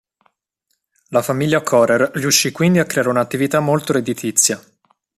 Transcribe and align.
La 1.09 1.21
famiglia 1.21 1.61
Correr 1.61 2.09
riuscì 2.15 2.51
quindi 2.51 2.79
a 2.79 2.85
creare 2.85 3.09
un’attività 3.09 3.59
molto 3.59 3.93
redditizia. 3.93 4.59